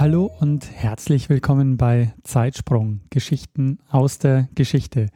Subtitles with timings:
[0.00, 5.08] Hallo und herzlich willkommen bei Zeitsprung, Geschichten aus der Geschichte.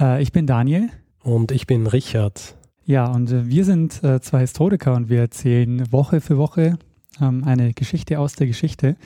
[0.00, 0.88] Äh, ich bin Daniel.
[1.22, 2.56] Und ich bin Richard.
[2.86, 6.78] Ja, und äh, wir sind äh, zwei Historiker und wir erzählen Woche für Woche
[7.20, 8.96] ähm, eine Geschichte aus der Geschichte.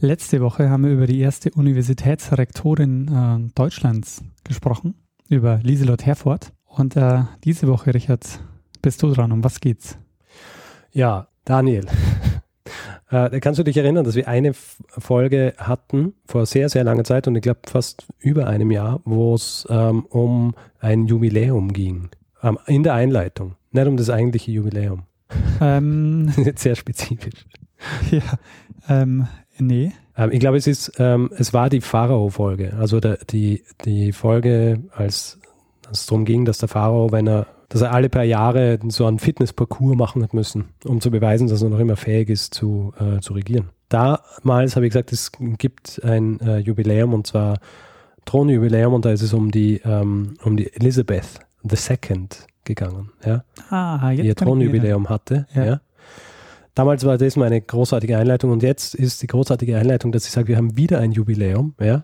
[0.00, 4.96] Letzte Woche haben wir über die erste Universitätsrektorin äh, Deutschlands gesprochen,
[5.28, 6.52] über Lieselot Herford.
[6.66, 6.96] Und
[7.44, 8.40] diese Woche, Richard,
[8.82, 9.30] bist du dran.
[9.30, 9.98] Um was geht's?
[10.90, 11.86] Ja, Daniel.
[13.10, 17.26] Äh, kannst du dich erinnern, dass wir eine Folge hatten vor sehr, sehr langer Zeit
[17.26, 22.10] und ich glaube fast über einem Jahr, wo es ähm, um ein Jubiläum ging.
[22.42, 25.02] Ähm, in der Einleitung, nicht um das eigentliche Jubiläum.
[25.60, 27.46] Ähm, jetzt sehr spezifisch.
[28.10, 28.20] Ja,
[28.90, 29.26] ähm,
[29.58, 29.92] nee.
[30.14, 32.74] Ähm, ich glaube, es ist, ähm, es war die Pharao-Folge.
[32.78, 35.38] Also der, die, die Folge, als
[35.90, 39.20] es darum ging, dass der Pharao, wenn er dass er alle paar Jahre so einen
[39.20, 43.20] Fitnessparcours machen hat müssen, um zu beweisen, dass er noch immer fähig ist zu, äh,
[43.20, 43.70] zu regieren.
[43.88, 47.60] Damals habe ich gesagt, es gibt ein äh, Jubiläum und zwar
[48.24, 52.28] Thronjubiläum und da ist es um die, ähm, um die Elizabeth II
[52.64, 55.46] gegangen, ja, ah, die ihr Thronjubiläum hatte.
[55.54, 55.64] Ja.
[55.64, 55.80] ja.
[56.74, 60.48] Damals war das meine großartige Einleitung und jetzt ist die großartige Einleitung, dass ich sage,
[60.48, 62.02] wir haben wieder ein Jubiläum, ja,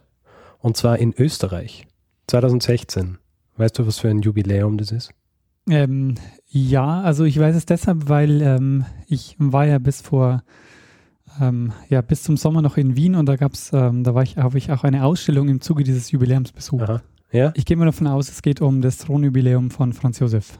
[0.61, 1.89] und zwar in Österreich,
[2.29, 3.19] 2016.
[3.57, 5.13] Weißt du, was für ein Jubiläum das ist?
[5.69, 6.15] Ähm,
[6.49, 10.43] ja, also ich weiß es deshalb, weil ähm, ich war ja bis vor,
[11.41, 14.37] ähm, ja, bis zum Sommer noch in Wien und da gab's, ähm, da war ich,
[14.37, 16.89] habe ich auch eine Ausstellung im Zuge dieses Jubiläums besucht.
[16.89, 17.03] Aha.
[17.33, 17.53] Ja?
[17.57, 20.59] Ich gehe mal davon aus, es geht um das Thronjubiläum von Franz Josef.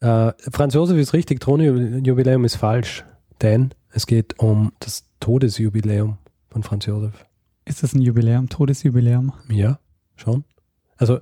[0.00, 3.04] Äh, Franz Josef ist richtig, Thronjubiläum ist falsch,
[3.40, 6.18] denn es geht um das Todesjubiläum
[6.50, 7.24] von Franz Josef.
[7.64, 9.32] Ist das ein Jubiläum, Todesjubiläum?
[9.48, 9.78] Ja,
[10.16, 10.44] schon.
[10.96, 11.18] Also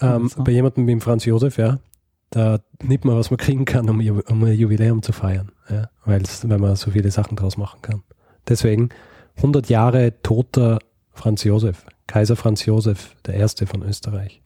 [0.00, 0.44] ähm, so.
[0.44, 1.78] bei jemandem wie Franz Josef, ja,
[2.30, 5.52] da nimmt man, was man kriegen kann, um, um ein Jubiläum zu feiern.
[5.70, 5.90] Ja?
[6.04, 6.22] Weil
[6.58, 8.02] man so viele Sachen draus machen kann.
[8.48, 8.90] Deswegen
[9.36, 10.78] 100 Jahre toter
[11.12, 14.42] Franz Josef, Kaiser Franz Josef, der erste von Österreich.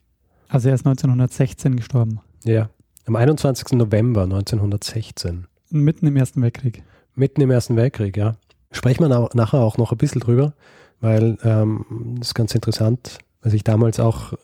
[0.49, 2.21] Also er ist 1916 gestorben.
[2.45, 2.71] Ja,
[3.07, 3.73] am 21.
[3.73, 5.47] November 1916.
[5.71, 6.83] Mitten im Ersten Weltkrieg.
[7.15, 8.37] Mitten im Ersten Weltkrieg, ja.
[8.73, 10.55] Sprechen wir nachher auch noch ein bisschen drüber,
[11.01, 14.35] weil ähm, das ist ganz interessant was ich damals auch,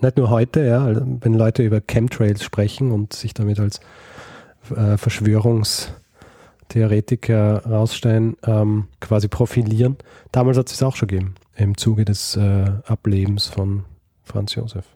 [0.00, 3.80] nicht nur heute, ja, also wenn Leute über Chemtrails sprechen und sich damit als
[4.74, 9.96] äh, Verschwörungstheoretiker rausstellen, ähm, quasi profilieren.
[10.32, 13.84] Damals hat es es auch schon gegeben, im Zuge des äh, Ablebens von
[14.24, 14.86] Franz Josef.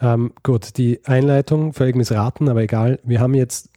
[0.00, 2.98] Ähm, gut, die Einleitung völlig missraten, aber egal.
[3.04, 3.70] Wir haben jetzt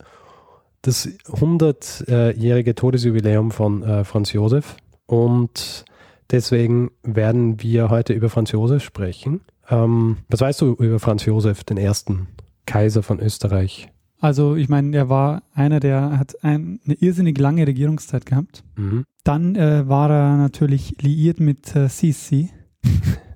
[0.81, 4.75] das 100-jährige Todesjubiläum von äh, Franz Josef
[5.05, 5.85] und
[6.31, 9.41] Deswegen werden wir heute über Franz Josef sprechen.
[9.69, 12.27] Ähm, was weißt du über Franz Josef, den ersten
[12.65, 13.89] Kaiser von Österreich?
[14.19, 18.63] Also ich meine, er war einer, der hat ein, eine irrsinnig lange Regierungszeit gehabt.
[18.77, 19.03] Mhm.
[19.25, 22.49] Dann äh, war er natürlich liiert mit äh, Sisi.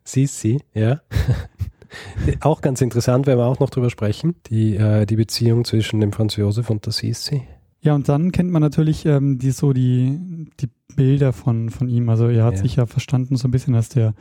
[0.06, 1.02] Sisi, ja.
[2.42, 6.14] auch ganz interessant, werden wir auch noch drüber sprechen, die, äh, die Beziehung zwischen dem
[6.14, 7.44] Franz Josef und der Sisi.
[7.82, 12.10] Ja, und dann kennt man natürlich ähm, die, so die, die Bilder von, von ihm.
[12.10, 12.62] Also er hat ja.
[12.62, 14.14] sich ja verstanden so ein bisschen als der,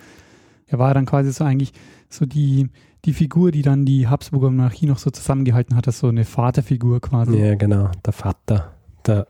[0.67, 1.73] er war dann quasi so eigentlich
[2.09, 2.69] so die,
[3.05, 7.01] die Figur, die dann die Habsburger Monarchie noch so zusammengehalten hat, das so eine Vaterfigur
[7.01, 7.37] quasi.
[7.37, 8.73] Ja, genau, der Vater,
[9.07, 9.27] der,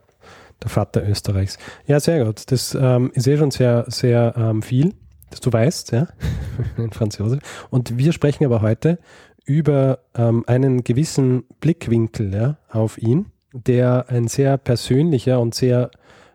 [0.61, 1.57] der Vater Österreichs.
[1.85, 2.51] Ja, sehr gut.
[2.51, 4.93] Das ähm, ist eh schon sehr, sehr ähm, viel,
[5.29, 6.07] dass du weißt, ja,
[6.91, 7.39] Franz Josef.
[7.69, 8.99] Und wir sprechen aber heute
[9.45, 13.27] über ähm, einen gewissen Blickwinkel ja, auf ihn,
[13.65, 15.91] der ein sehr persönlicher und sehr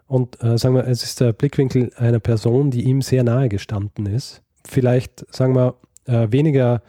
[0.06, 4.04] und äh, sagen wir, es ist der Blickwinkel einer Person, die ihm sehr nahe gestanden
[4.04, 4.42] ist.
[4.62, 6.82] Vielleicht, sagen wir, äh, weniger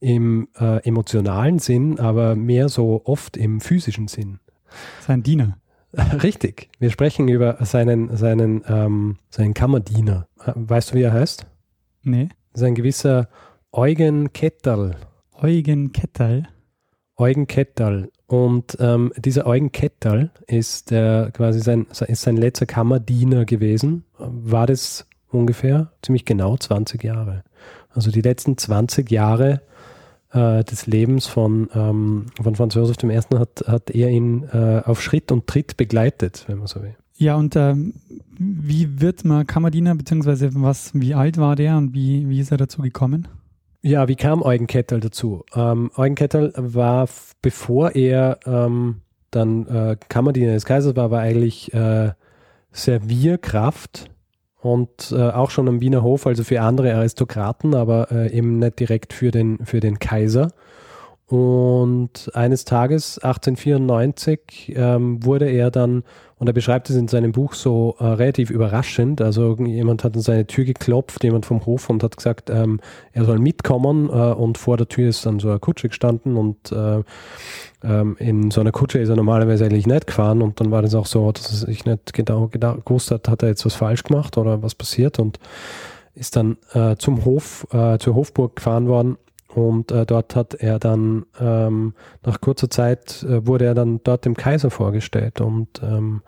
[0.00, 4.38] im äh, emotionalen Sinn, aber mehr so oft im physischen Sinn.
[5.00, 5.58] Sein Diener.
[6.22, 6.70] Richtig.
[6.78, 10.26] Wir sprechen über seinen, seinen, ähm, seinen Kammerdiener.
[10.54, 11.46] Weißt du, wie er heißt?
[12.02, 12.30] Nee.
[12.52, 13.28] Das ist ein gewisser
[13.72, 14.96] Eugen Ketterl.
[15.34, 16.48] Eugen Ketterl?
[17.20, 18.10] Eugen Ketterl.
[18.26, 24.04] Und ähm, dieser Eugen Kettal ist der quasi sein, ist sein letzter Kammerdiener gewesen.
[24.18, 27.44] War das ungefähr ziemlich genau 20 Jahre.
[27.92, 29.60] Also die letzten 20 Jahre
[30.32, 33.18] äh, des Lebens von, ähm, von Franz Josef I.
[33.36, 36.94] hat, hat er ihn äh, auf Schritt und Tritt begleitet, wenn man so will.
[37.16, 37.94] Ja, und ähm,
[38.38, 42.56] wie wird man Kammerdiener, beziehungsweise was, wie alt war der und wie, wie ist er
[42.56, 43.28] dazu gekommen?
[43.82, 45.44] Ja, wie kam Eugen Kettel dazu?
[45.54, 47.08] Ähm, Eugen Kettel war,
[47.40, 49.00] bevor er ähm,
[49.30, 52.12] dann äh, Kammerdiener des Kaisers war, war eigentlich äh,
[52.72, 54.10] Servierkraft
[54.60, 58.78] und äh, auch schon am Wiener Hof, also für andere Aristokraten, aber äh, eben nicht
[58.80, 60.52] direkt für den, für den Kaiser.
[61.30, 66.02] Und eines Tages, 1894, ähm, wurde er dann,
[66.38, 70.22] und er beschreibt es in seinem Buch so äh, relativ überraschend, also jemand hat an
[70.22, 72.80] seine Tür geklopft, jemand vom Hof und hat gesagt, ähm,
[73.12, 76.72] er soll mitkommen äh, und vor der Tür ist dann so eine Kutsche gestanden und
[76.72, 77.04] äh,
[77.84, 80.96] ähm, in so einer Kutsche ist er normalerweise eigentlich nicht gefahren und dann war das
[80.96, 84.36] auch so, dass er sich nicht genau gewusst hat, hat er jetzt was falsch gemacht
[84.36, 85.38] oder was passiert und
[86.16, 89.16] ist dann äh, zum Hof, äh, zur Hofburg gefahren worden
[89.54, 91.94] und äh, dort hat er dann, ähm,
[92.24, 96.22] nach kurzer Zeit äh, wurde er dann dort dem Kaiser vorgestellt und ähm,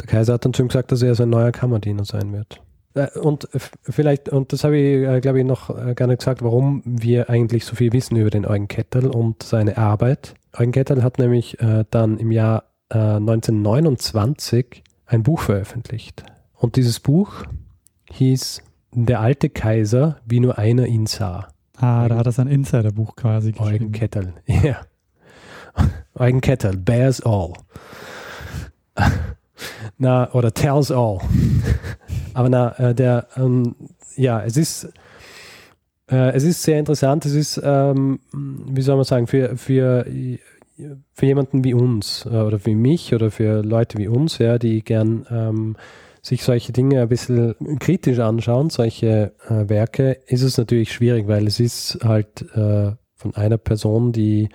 [0.00, 2.60] der Kaiser hat dann zu ihm gesagt, dass er sein neuer Kammerdiener sein wird.
[2.94, 3.48] Äh, und
[3.82, 7.30] vielleicht, und das habe ich, äh, glaube ich, noch äh, gar nicht gesagt, warum wir
[7.30, 10.34] eigentlich so viel wissen über den Eugen Kettel und seine Arbeit.
[10.56, 16.24] Eugen Kettel hat nämlich äh, dann im Jahr 1929 ein Buch veröffentlicht.
[16.54, 17.44] Und dieses Buch
[18.10, 21.48] hieß Der alte Kaiser, wie nur einer ihn sah.
[21.80, 23.72] Ah, da hat er sein Insiderbuch quasi geschrieben.
[23.72, 24.80] Eugen Kettel, ja.
[26.14, 27.52] Eugen Kettel, bears all.
[29.98, 31.20] na, oder tells all.
[32.34, 33.76] Aber na, äh, der, ähm,
[34.16, 34.92] ja, es ist,
[36.10, 37.24] äh, es ist sehr interessant.
[37.24, 40.04] Es ist, ähm, wie soll man sagen, für, für,
[41.12, 44.82] für jemanden wie uns äh, oder für mich oder für Leute wie uns, ja, die
[44.82, 45.76] gern ähm,
[46.22, 51.46] sich solche Dinge ein bisschen kritisch anschauen, solche äh, Werke, ist es natürlich schwierig, weil
[51.46, 54.48] es ist halt äh, von einer Person, die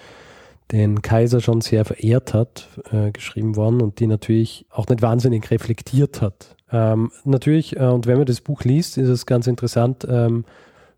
[0.72, 5.52] den Kaiser schon sehr verehrt hat, äh, geschrieben worden und die natürlich auch nicht wahnsinnig
[5.52, 6.56] reflektiert hat.
[6.72, 10.46] Ähm, natürlich, äh, und wenn man das Buch liest, ist es ganz interessant, ähm,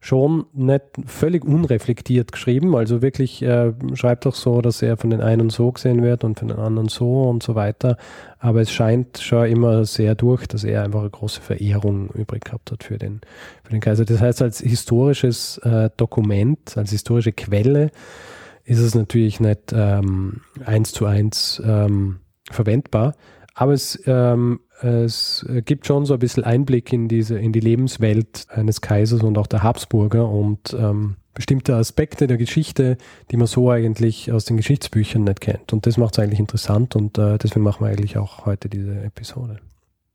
[0.06, 2.76] schon nicht völlig unreflektiert geschrieben.
[2.76, 6.38] Also wirklich äh, schreibt auch so, dass er von den einen so gesehen wird und
[6.38, 7.98] von den anderen so und so weiter.
[8.38, 12.72] Aber es scheint schon immer sehr durch, dass er einfach eine große Verehrung übrig gehabt
[12.72, 13.22] hat für den,
[13.64, 14.06] für den Kaiser.
[14.06, 17.90] Das heißt, als historisches äh, Dokument, als historische Quelle
[18.64, 22.18] ist es natürlich nicht ähm, eins zu eins ähm,
[22.52, 23.16] verwendbar.
[23.56, 28.48] Aber es ähm, es gibt schon so ein bisschen Einblick in diese, in die Lebenswelt
[28.50, 32.98] eines Kaisers und auch der Habsburger und ähm, bestimmte Aspekte der Geschichte,
[33.32, 35.74] die man so eigentlich aus den Geschichtsbüchern nicht kennt.
[35.74, 39.00] Und das macht es eigentlich interessant und äh, deswegen machen wir eigentlich auch heute diese
[39.02, 39.60] Episode.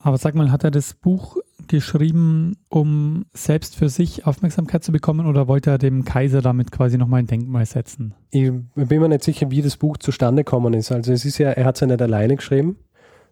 [0.03, 1.37] Aber sag mal, hat er das Buch
[1.69, 6.97] geschrieben, um selbst für sich Aufmerksamkeit zu bekommen oder wollte er dem Kaiser damit quasi
[6.97, 8.15] nochmal ein Denkmal setzen?
[8.31, 10.91] Ich bin mir nicht sicher, wie das Buch zustande gekommen ist.
[10.91, 12.77] Also es ist ja, er hat es ja nicht alleine geschrieben,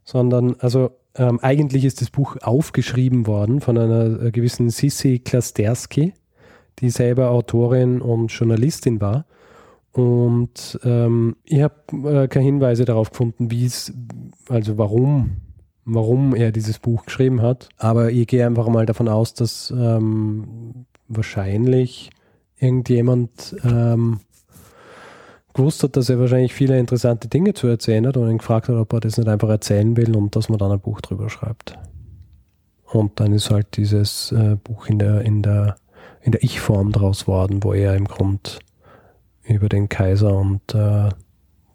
[0.08, 6.14] sondern also ähm, eigentlich ist das Buch aufgeschrieben worden von einer äh, gewissen Sissi Klasterski,
[6.78, 9.26] die selber Autorin und Journalistin war.
[9.92, 11.74] Und ähm, ich habe
[12.08, 13.92] äh, keine Hinweise darauf gefunden, wie es,
[14.48, 15.42] also warum,
[15.84, 17.68] warum er dieses Buch geschrieben hat.
[17.76, 22.08] Aber ich gehe einfach mal davon aus, dass ähm, wahrscheinlich
[22.56, 24.20] irgendjemand ähm,
[25.54, 28.76] gewusst hat, dass er wahrscheinlich viele interessante Dinge zu erzählen hat und ihn gefragt hat,
[28.76, 31.74] ob er das nicht einfach erzählen will und dass man dann ein Buch drüber schreibt.
[32.84, 35.76] Und dann ist halt dieses äh, Buch in der, in der,
[36.22, 38.60] in der Ich-Form draus worden, wo er im Grund
[39.44, 41.08] über den Kaiser und äh,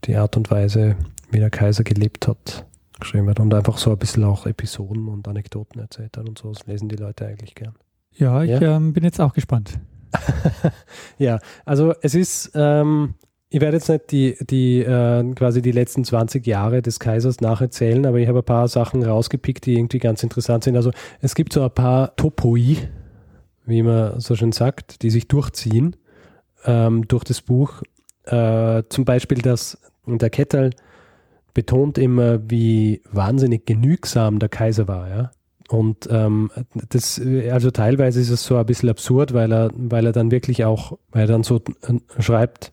[0.05, 0.95] die Art und Weise,
[1.29, 2.65] wie der Kaiser gelebt hat,
[2.99, 6.51] geschrieben hat und einfach so ein bisschen auch Episoden und Anekdoten erzählt hat und so.
[6.51, 7.75] Das lesen die Leute eigentlich gern.
[8.11, 8.75] Ja, ich ja?
[8.75, 9.79] Ähm, bin jetzt auch gespannt.
[11.17, 13.15] ja, also es ist, ähm,
[13.53, 18.03] ich werde jetzt nicht die, die äh, quasi die letzten 20 Jahre des Kaisers nacherzählen,
[18.07, 20.75] aber ich habe ein paar Sachen rausgepickt, die irgendwie ganz interessant sind.
[20.75, 20.89] Also
[21.21, 22.77] es gibt so ein paar Topoi,
[23.67, 25.95] wie man so schön sagt, die sich durchziehen
[26.65, 27.83] ähm, durch das Buch.
[28.23, 30.71] Äh, zum Beispiel, dass der Kettel
[31.53, 35.31] betont immer, wie wahnsinnig genügsam der Kaiser war, ja.
[35.69, 36.49] Und ähm,
[36.89, 40.65] das, also teilweise ist es so ein bisschen absurd, weil er, weil er dann wirklich
[40.65, 42.71] auch, weil er dann so äh, schreibt,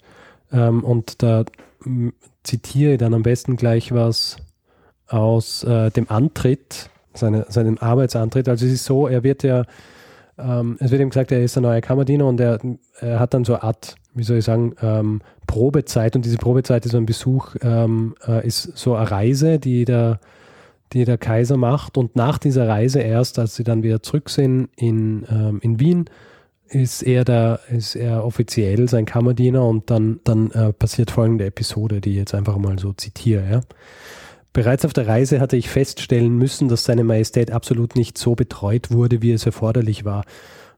[0.53, 1.45] ähm, und da
[2.43, 4.37] zitiere ich dann am besten gleich was
[5.09, 8.49] aus äh, dem Antritt, seine, seinem Arbeitsantritt.
[8.49, 9.65] Also es ist so, er wird ja,
[10.39, 12.59] ähm, es wird ihm gesagt, er ist ein neuer Kammerdiener und er,
[13.01, 16.85] er hat dann so eine Art, wie soll ich sagen, ähm, Probezeit und diese Probezeit
[16.85, 20.21] ist so ein Besuch, ähm, äh, ist so eine Reise, die der,
[20.93, 24.69] die der Kaiser macht und nach dieser Reise erst, als sie dann wieder zurück sind
[24.77, 26.05] in, ähm, in Wien,
[26.71, 32.01] ist er da, ist er offiziell sein Kammerdiener und dann, dann äh, passiert folgende Episode,
[32.01, 33.51] die ich jetzt einfach mal so zitiere.
[33.51, 33.61] Ja.
[34.53, 38.91] Bereits auf der Reise hatte ich feststellen müssen, dass seine Majestät absolut nicht so betreut
[38.91, 40.25] wurde, wie es erforderlich war.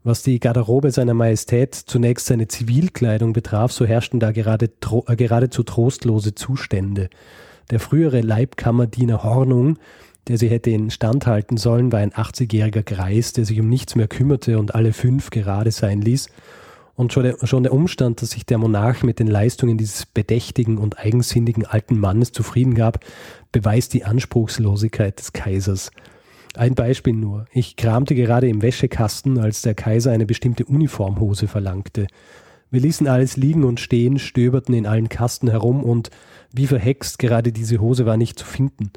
[0.04, 4.70] Was die Garderobe seiner Majestät zunächst seine Zivilkleidung betraf, so herrschten da gerade,
[5.06, 7.08] äh, geradezu trostlose Zustände.
[7.70, 9.78] Der frühere Leibkammerdiener Hornung,
[10.28, 13.94] der sie hätte in Stand halten sollen, war ein 80-jähriger Greis, der sich um nichts
[13.94, 16.28] mehr kümmerte und alle fünf gerade sein ließ.
[16.94, 20.78] Und schon der, schon der Umstand, dass sich der Monarch mit den Leistungen dieses bedächtigen
[20.78, 23.00] und eigensinnigen alten Mannes zufrieden gab,
[23.50, 25.90] beweist die Anspruchslosigkeit des Kaisers.
[26.54, 27.46] Ein Beispiel nur.
[27.50, 32.06] Ich kramte gerade im Wäschekasten, als der Kaiser eine bestimmte Uniformhose verlangte.
[32.70, 36.10] Wir ließen alles liegen und stehen, stöberten in allen Kasten herum und,
[36.52, 38.92] wie verhext, gerade diese Hose war nicht zu finden.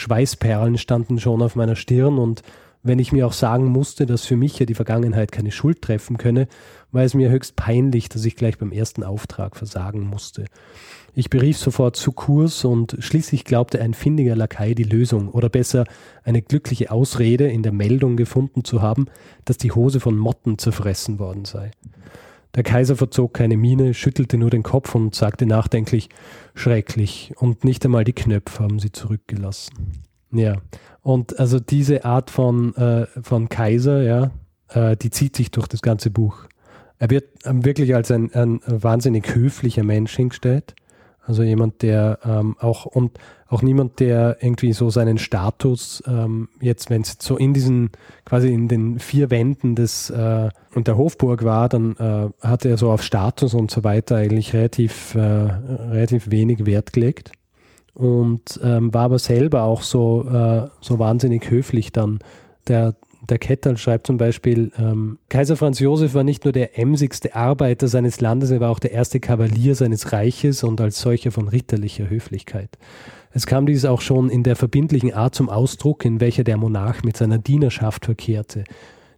[0.00, 2.42] Schweißperlen standen schon auf meiner Stirn und
[2.82, 6.16] wenn ich mir auch sagen musste, dass für mich ja die Vergangenheit keine Schuld treffen
[6.16, 6.48] könne,
[6.92, 10.46] war es mir höchst peinlich, dass ich gleich beim ersten Auftrag versagen musste.
[11.14, 15.84] Ich berief sofort zu Kurs und schließlich glaubte ein findiger Lakai die Lösung oder besser
[16.24, 19.06] eine glückliche Ausrede in der Meldung gefunden zu haben,
[19.44, 21.72] dass die Hose von Motten zerfressen worden sei.
[22.54, 26.08] Der Kaiser verzog keine Miene, schüttelte nur den Kopf und sagte nachdenklich,
[26.54, 30.02] schrecklich, und nicht einmal die Knöpfe haben sie zurückgelassen.
[30.32, 30.56] Ja,
[31.02, 34.30] und also diese Art von, äh, von Kaiser, ja,
[34.68, 36.46] äh, die zieht sich durch das ganze Buch.
[36.98, 40.74] Er wird ähm, wirklich als ein, ein wahnsinnig höflicher Mensch hingestellt.
[41.30, 46.90] Also jemand, der ähm, auch und auch niemand, der irgendwie so seinen Status ähm, jetzt,
[46.90, 47.90] wenn es so in diesen
[48.24, 52.78] quasi in den vier Wänden des äh, und der Hofburg war, dann äh, hatte er
[52.78, 57.30] so auf Status und so weiter eigentlich relativ äh, relativ wenig Wert gelegt
[57.94, 62.18] und ähm, war aber selber auch so äh, so wahnsinnig höflich dann.
[62.66, 62.96] Der
[63.28, 67.88] der Kettel schreibt zum Beispiel, ähm, Kaiser Franz Josef war nicht nur der emsigste Arbeiter
[67.88, 72.08] seines Landes, er war auch der erste Kavalier seines Reiches und als solcher von ritterlicher
[72.08, 72.78] Höflichkeit.
[73.32, 77.04] Es kam dies auch schon in der verbindlichen Art zum Ausdruck, in welcher der Monarch
[77.04, 78.64] mit seiner Dienerschaft verkehrte.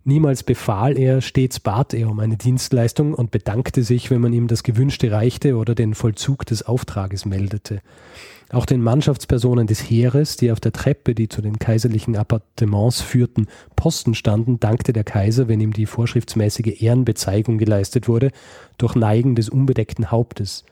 [0.05, 4.49] Niemals befahl er, stets bat er um eine Dienstleistung und bedankte sich, wenn man ihm
[4.49, 7.83] das Gewünschte reichte oder den Vollzug des Auftrages meldete.
[8.51, 13.47] Auch den Mannschaftspersonen des Heeres, die auf der Treppe, die zu den kaiserlichen Appartements führten,
[13.77, 18.31] Posten standen, dankte der Kaiser, wenn ihm die vorschriftsmäßige Ehrenbezeigung geleistet wurde,
[18.79, 20.65] durch Neigen des unbedeckten Hauptes.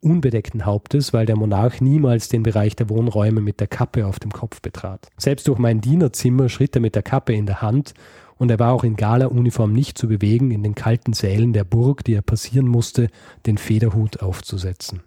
[0.00, 4.30] Unbedeckten Hauptes, weil der Monarch niemals den Bereich der Wohnräume mit der Kappe auf dem
[4.30, 5.08] Kopf betrat.
[5.16, 7.94] Selbst durch mein Dienerzimmer schritt er mit der Kappe in der Hand
[8.38, 12.04] und er war auch in Gala-Uniform nicht zu bewegen, in den kalten Sälen der Burg,
[12.04, 13.08] die er passieren musste,
[13.46, 15.02] den Federhut aufzusetzen.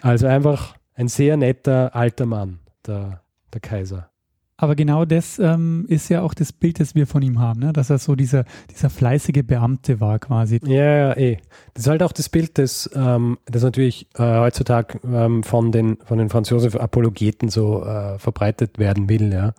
[0.00, 4.11] Also einfach ein sehr netter alter Mann, der, der Kaiser.
[4.56, 7.72] Aber genau das ähm, ist ja auch das Bild, das wir von ihm haben, ne?
[7.72, 10.60] dass er so dieser, dieser fleißige Beamte war quasi.
[10.64, 11.38] Ja, ja, eh.
[11.74, 15.98] Das ist halt auch das Bild, das, ähm, das natürlich äh, heutzutage ähm, von den,
[16.04, 19.32] von den Franz Josef Apologeten so äh, verbreitet werden will.
[19.32, 19.54] Ja.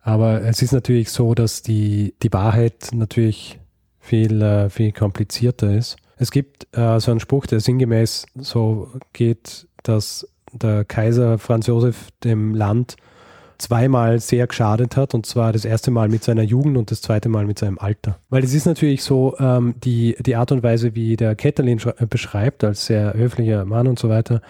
[0.00, 3.60] Aber es ist natürlich so, dass die, die Wahrheit natürlich
[4.00, 5.98] viel, äh, viel komplizierter ist.
[6.16, 12.10] Es gibt äh, so einen Spruch, der sinngemäß so geht, dass der Kaiser Franz Josef
[12.24, 12.96] dem Land
[13.58, 17.28] zweimal sehr geschadet hat, und zwar das erste Mal mit seiner Jugend und das zweite
[17.28, 18.18] Mal mit seinem Alter.
[18.30, 22.64] Weil es ist natürlich so, ähm, die, die Art und Weise, wie der Ketterlin beschreibt,
[22.64, 24.40] als sehr höflicher Mann und so weiter,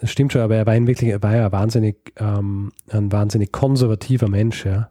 [0.00, 4.28] das stimmt schon, aber er war, wirklich, er war ja wahnsinnig, ähm, ein wahnsinnig konservativer
[4.28, 4.90] Mensch, ja.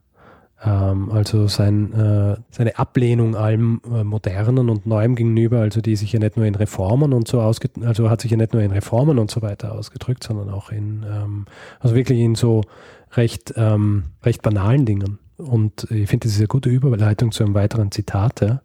[0.65, 6.13] Ähm, also sein, äh, seine Ablehnung allem äh, Modernen und Neuem gegenüber, also die sich
[6.13, 8.71] ja nicht nur in Reformen und so ausgedrückt, also hat sich ja nicht nur in
[8.71, 11.45] Reformen und so weiter ausgedrückt, sondern auch in, ähm,
[11.79, 12.62] also wirklich in so
[13.15, 15.20] recht, ähm, recht banalen Dingen.
[15.38, 18.41] Und ich finde, das ist eine gute Überleitung zu einem weiteren Zitat.
[18.41, 18.62] Ja.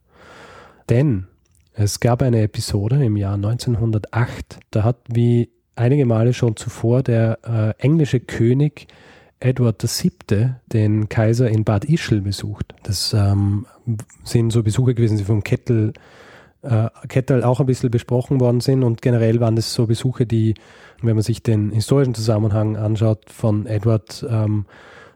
[0.88, 1.26] Denn
[1.74, 7.38] es gab eine Episode im Jahr 1908, da hat wie einige Male schon zuvor der
[7.44, 8.88] äh, englische König
[9.40, 10.54] Edward VII.
[10.66, 12.74] den Kaiser in Bad Ischl besucht.
[12.82, 13.66] Das ähm,
[14.24, 15.92] sind so Besuche gewesen, die vom Kettel,
[16.62, 20.54] äh, Kettel auch ein bisschen besprochen worden sind und generell waren das so Besuche, die,
[21.02, 24.66] wenn man sich den historischen Zusammenhang anschaut, von Edward ähm,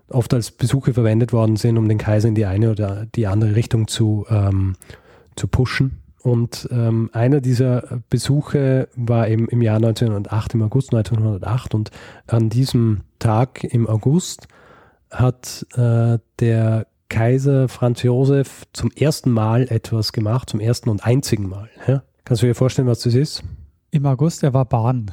[0.08, 3.54] oft als Besuche verwendet worden sind, um den Kaiser in die eine oder die andere
[3.54, 4.74] Richtung zu, ähm,
[5.36, 5.98] zu pushen.
[6.22, 11.74] Und ähm, einer dieser Besuche war eben im Jahr 1908, im August 1908.
[11.74, 11.90] Und
[12.28, 14.46] an diesem Tag im August
[15.10, 21.48] hat äh, der Kaiser Franz Josef zum ersten Mal etwas gemacht, zum ersten und einzigen
[21.48, 21.68] Mal.
[21.88, 22.02] Ja?
[22.24, 23.42] Kannst du dir vorstellen, was das ist?
[23.90, 25.10] Im August, er war Bahn.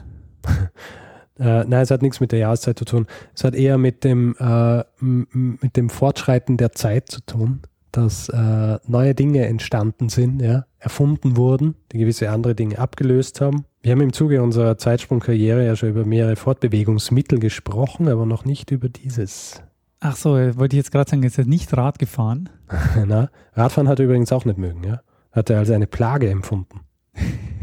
[1.39, 3.07] Äh, nein, es hat nichts mit der Jahreszeit zu tun.
[3.33, 7.61] Es hat eher mit dem, äh, mit dem Fortschreiten der Zeit zu tun.
[7.91, 13.65] dass äh, neue Dinge entstanden sind, ja, erfunden wurden, die gewisse andere Dinge abgelöst haben.
[13.81, 18.71] Wir haben im Zuge unserer Zeitsprungkarriere ja schon über mehrere Fortbewegungsmittel gesprochen, aber noch nicht
[18.71, 19.63] über dieses.
[20.01, 22.49] Ach so, wollte ich jetzt gerade sagen, ist jetzt nicht Rad gefahren.
[23.07, 25.01] Na, Radfahren hat er übrigens auch nicht mögen, ja.
[25.31, 26.81] Hat er als eine Plage empfunden.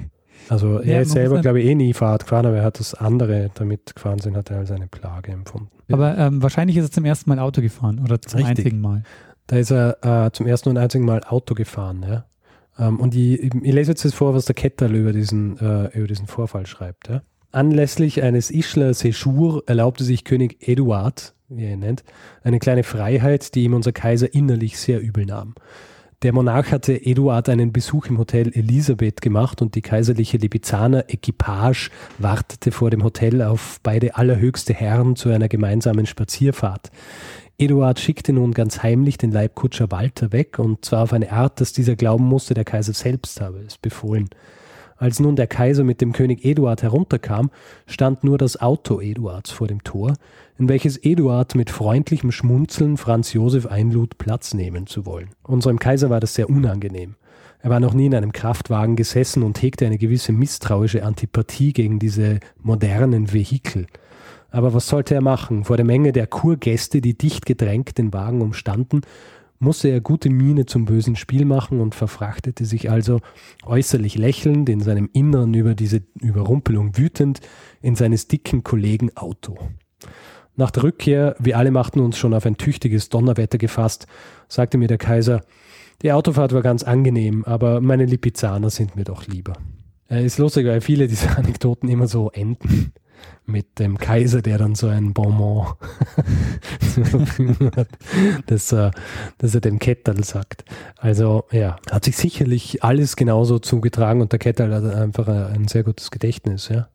[0.48, 2.94] Also er Ja, ist selber, glaube ich, eh nie Fahrrad gefahren, aber er hat das
[2.94, 5.70] andere damit gefahren sind, hat er als eine Plage empfunden.
[5.90, 8.58] Aber ähm, wahrscheinlich ist er zum ersten Mal Auto gefahren oder zum Richtig.
[8.58, 9.02] einzigen Mal.
[9.46, 12.24] Da ist er äh, zum ersten und einzigen Mal Auto gefahren, ja.
[12.78, 16.06] Ähm, und ich, ich lese jetzt das vor, was der Ketterl über diesen, äh, über
[16.06, 17.22] diesen Vorfall schreibt, ja.
[17.52, 22.04] Anlässlich eines Ischler Séjour erlaubte sich König Eduard, wie er ihn nennt,
[22.42, 25.54] eine kleine Freiheit, die ihm unser Kaiser innerlich sehr übel nahm.
[26.22, 31.90] Der Monarch hatte Eduard einen Besuch im Hotel Elisabeth gemacht und die kaiserliche Lipizzaner Equipage
[32.16, 36.90] wartete vor dem Hotel auf beide allerhöchste Herren zu einer gemeinsamen Spazierfahrt.
[37.58, 41.74] Eduard schickte nun ganz heimlich den Leibkutscher Walter weg und zwar auf eine Art, dass
[41.74, 44.30] dieser glauben musste, der Kaiser selbst habe es befohlen.
[44.98, 47.50] Als nun der Kaiser mit dem König Eduard herunterkam,
[47.86, 50.14] stand nur das Auto Eduards vor dem Tor,
[50.58, 55.30] in welches Eduard mit freundlichem Schmunzeln Franz Josef einlud, Platz nehmen zu wollen.
[55.42, 57.16] Unserem Kaiser war das sehr unangenehm.
[57.60, 61.98] Er war noch nie in einem Kraftwagen gesessen und hegte eine gewisse misstrauische Antipathie gegen
[61.98, 63.86] diese modernen Vehikel.
[64.50, 65.64] Aber was sollte er machen?
[65.64, 69.02] Vor der Menge der Kurgäste, die dicht gedrängt den Wagen umstanden,
[69.58, 73.20] musste er gute Miene zum bösen Spiel machen und verfrachtete sich also,
[73.64, 77.40] äußerlich lächelnd, in seinem Innern über diese Überrumpelung wütend,
[77.80, 79.58] in seines dicken Kollegen Auto.
[80.56, 84.06] Nach der Rückkehr, wir alle machten uns schon auf ein tüchtiges Donnerwetter gefasst,
[84.48, 85.42] sagte mir der Kaiser,
[86.02, 89.54] die Autofahrt war ganz angenehm, aber meine Lipizzaner sind mir doch lieber.
[90.10, 92.92] Äh, ist lustig, weil viele dieser Anekdoten immer so enden
[93.46, 95.66] mit dem Kaiser, der dann so ein Bonbon
[97.76, 97.88] hat,
[98.46, 98.90] dass, er,
[99.38, 100.64] dass er dem Ketterl sagt.
[100.98, 105.84] Also ja, hat sich sicherlich alles genauso zugetragen und der Ketterl hat einfach ein sehr
[105.84, 106.88] gutes Gedächtnis, ja.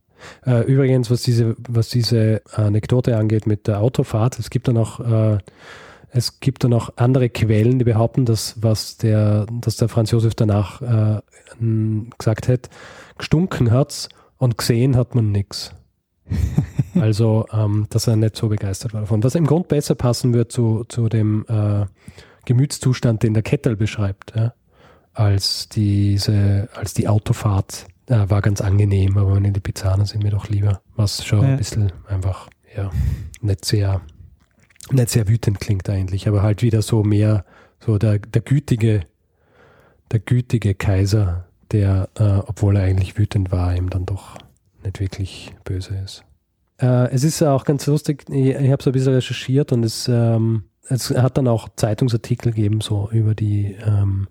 [0.46, 5.00] Äh, übrigens, was diese, was diese Anekdote angeht mit der Autofahrt, es gibt da noch,
[5.00, 5.40] äh,
[6.12, 10.36] es gibt da noch andere Quellen, die behaupten, dass was der, dass der Franz Josef
[10.36, 11.22] danach äh,
[12.18, 12.70] gesagt hat,
[13.18, 15.74] gestunken hat's und gesehen hat man nichts.
[17.00, 19.24] Also, ähm, dass er nicht so begeistert war davon.
[19.24, 21.86] Was im Grund besser passen wird zu, zu dem äh,
[22.44, 24.54] Gemütszustand, den der Kettel beschreibt, ja,
[25.14, 30.50] als, diese, als die Autofahrt äh, war ganz angenehm, aber meine Lipizzaner sind mir doch
[30.50, 30.82] lieber.
[30.98, 31.48] Was schon Ja.
[31.50, 32.92] ein bisschen einfach, ja,
[33.42, 34.02] nicht sehr,
[34.92, 37.46] nicht sehr wütend klingt eigentlich, aber halt wieder so mehr,
[37.80, 39.02] so der, der gütige,
[40.12, 44.38] der gütige Kaiser, der, äh, obwohl er eigentlich wütend war, ihm dann doch
[44.84, 46.24] nicht wirklich böse ist.
[46.80, 50.08] Äh, es ist auch ganz lustig, ich, ich habe so ein bisschen recherchiert und es,
[50.08, 54.28] ähm, es hat dann auch Zeitungsartikel gegeben, so über die, ähm,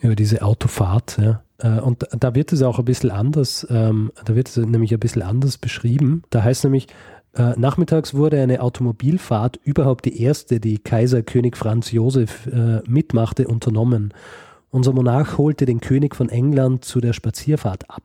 [0.00, 1.42] über diese Autofahrt, ja.
[1.58, 5.00] Äh, Und da wird es auch ein bisschen anders, ähm, da wird es nämlich ein
[5.00, 6.22] bisschen anders beschrieben.
[6.30, 6.86] Da heißt nämlich,
[7.34, 13.48] äh, nachmittags wurde eine Automobilfahrt, überhaupt die erste, die Kaiser König Franz Josef äh, mitmachte,
[13.48, 14.14] unternommen.
[14.70, 18.02] Unser Monarch holte den König von England zu der Spazierfahrt ab.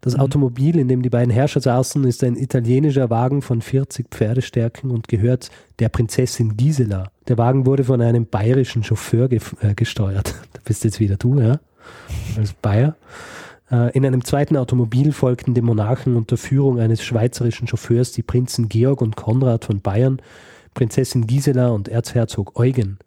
[0.00, 0.20] Das Mhm.
[0.20, 5.08] Automobil, in dem die beiden Herrscher saßen, ist ein italienischer Wagen von 40 Pferdestärken und
[5.08, 7.10] gehört der Prinzessin Gisela.
[7.26, 10.34] Der Wagen wurde von einem bayerischen Chauffeur gef- äh, gesteuert.
[10.52, 11.58] Da bist jetzt wieder du, ja?
[12.36, 12.94] Als Bayer.
[13.70, 18.68] Äh, In einem zweiten Automobil folgten dem Monarchen unter Führung eines schweizerischen Chauffeurs die Prinzen
[18.68, 20.20] Georg und Konrad von Bayern,
[20.74, 22.98] Prinzessin Gisela und Erzherzog Eugen.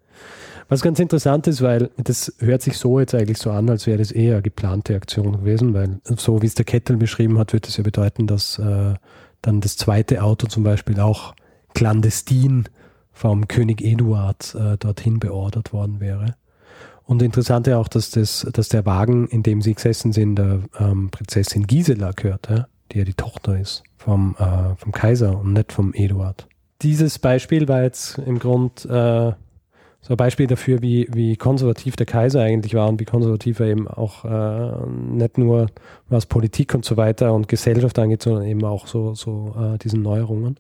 [0.72, 3.98] Was ganz interessant ist, weil das hört sich so jetzt eigentlich so an, als wäre
[3.98, 7.68] das eher eine geplante Aktion gewesen, weil so wie es der Kettel beschrieben hat, wird
[7.68, 8.94] es ja bedeuten, dass äh,
[9.42, 11.36] dann das zweite Auto zum Beispiel auch
[11.74, 12.70] clandestin
[13.12, 16.36] vom König Eduard äh, dorthin beordert worden wäre.
[17.04, 20.62] Und interessant ja auch, dass, das, dass der Wagen, in dem sie gesessen sind, der
[20.80, 22.68] ähm, Prinzessin Gisela gehört, ja?
[22.94, 26.48] die ja die Tochter ist vom, äh, vom Kaiser und nicht vom Eduard.
[26.82, 29.34] Dieses Beispiel war jetzt im Grund äh,
[30.02, 33.68] so ein Beispiel dafür, wie, wie konservativ der Kaiser eigentlich war und wie konservativ er
[33.68, 35.68] eben auch äh, nicht nur
[36.10, 40.02] was Politik und so weiter und Gesellschaft angeht, sondern eben auch so, so äh, diesen
[40.02, 40.58] Neuerungen.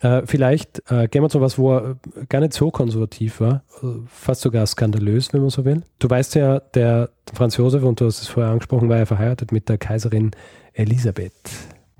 [0.00, 3.62] Äh, vielleicht äh, gehen wir zu was, wo er äh, gar nicht so konservativ war,
[3.82, 5.82] äh, fast sogar skandalös, wenn man so will.
[5.98, 9.50] Du weißt ja, der Franz Josef, und du hast es vorher angesprochen, war ja verheiratet
[9.50, 10.30] mit der Kaiserin
[10.72, 11.32] Elisabeth.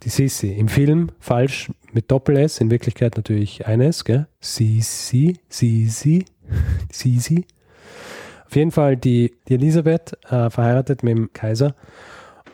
[0.04, 0.52] Die Sissi.
[0.52, 4.28] Im Film falsch mit Doppel-S, in Wirklichkeit natürlich ein S, gell?
[4.40, 6.24] Sisi, Sisi,
[6.92, 7.46] Sisi.
[8.46, 11.74] Auf jeden Fall die, die Elisabeth, äh, verheiratet mit dem Kaiser.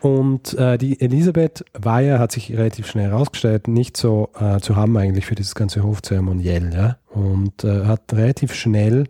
[0.01, 4.77] Und äh, die Elisabeth war ja, hat sich relativ schnell herausgestellt, nicht so äh, zu
[4.77, 6.75] haben eigentlich für dieses ganze Hofzeremoniell.
[6.75, 6.99] Ja?
[7.09, 9.05] Und äh, hat relativ schnell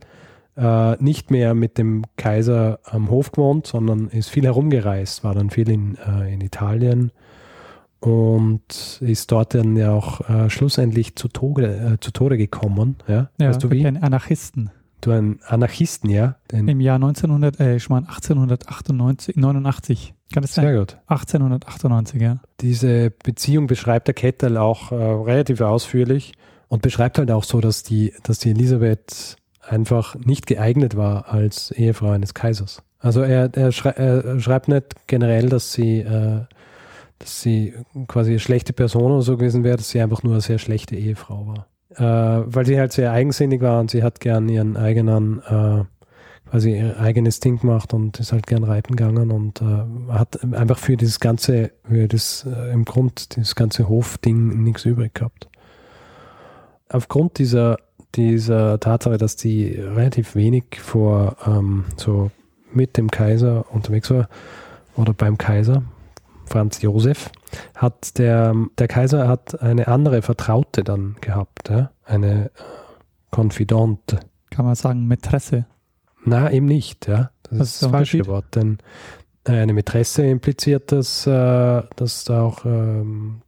[0.56, 5.50] äh, nicht mehr mit dem Kaiser am Hof gewohnt, sondern ist viel herumgereist, war dann
[5.50, 7.10] viel in, äh, in Italien
[8.06, 12.96] und ist dort dann ja auch äh, schlussendlich zu Tode, äh, zu Tode gekommen.
[13.08, 13.86] Ja, ja weißt du wie?
[13.86, 14.70] Ein Anarchisten.
[15.00, 16.36] Du ein Anarchisten, ja?
[16.50, 20.14] Den Im Jahr 1900, äh, ich meine 1898, 89.
[20.32, 20.66] Kann das sein?
[20.66, 20.98] Sehr gut.
[21.06, 22.40] 1898, ja.
[22.60, 26.32] Diese Beziehung beschreibt der Kettel auch äh, relativ ausführlich
[26.68, 31.70] und beschreibt halt auch so, dass die, dass die Elisabeth einfach nicht geeignet war als
[31.70, 32.82] Ehefrau eines Kaisers.
[32.98, 36.40] Also er, er, schrei er schreibt nicht generell, dass sie, äh,
[37.18, 37.74] dass sie
[38.08, 40.96] quasi eine schlechte Person oder so gewesen wäre, dass sie einfach nur eine sehr schlechte
[40.96, 42.02] Ehefrau war äh,
[42.46, 45.84] weil sie halt sehr eigensinnig war und sie hat gern ihren eigenen, äh,
[46.48, 50.78] quasi ihr eigenes Ding gemacht und ist halt gern reiten gegangen und äh, hat einfach
[50.78, 55.48] für dieses ganze, für das äh, im Grund, dieses ganze Hofding nichts übrig gehabt.
[56.88, 57.78] Aufgrund dieser,
[58.14, 62.30] dieser Tatsache, dass die relativ wenig vor ähm, so
[62.72, 64.28] mit dem Kaiser unterwegs war
[64.96, 65.82] oder beim Kaiser,
[66.46, 67.30] Franz Josef,
[67.74, 71.90] hat der, der Kaiser hat eine andere Vertraute dann gehabt, ja?
[72.04, 72.50] eine
[73.34, 74.20] Confidante.
[74.50, 75.66] Kann man sagen, Mätresse?
[76.24, 77.30] Na, eben nicht, ja.
[77.44, 78.78] Das Was ist das falsche Wort, denn
[79.44, 83.42] äh, eine Mätresse impliziert, dass, äh, dass da auch ähm,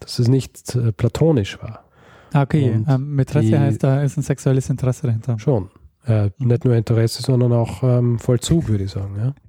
[0.00, 1.84] dass es nicht äh, platonisch war.
[2.32, 5.38] Ah, okay, ähm, Mätresse die, heißt, da ist ein sexuelles Interesse dahinter.
[5.38, 5.70] Schon.
[6.04, 9.16] Äh, nicht nur Interesse, sondern auch ähm, Vollzug, würde ich sagen.
[9.16, 9.34] Ja?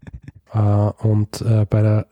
[0.53, 2.07] Äh, und äh, bei der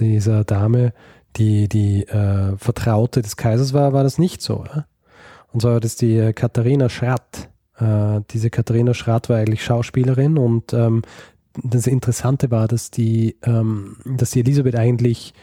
[0.00, 0.92] dieser Dame,
[1.36, 4.64] die die äh, Vertraute des Kaisers war, war das nicht so.
[4.74, 4.86] Ja?
[5.52, 7.48] Und zwar war das die äh, Katharina Schratt.
[7.78, 11.02] Äh, diese Katharina Schratt war eigentlich Schauspielerin und ähm,
[11.62, 15.34] das Interessante war, dass die, ähm, dass die Elisabeth eigentlich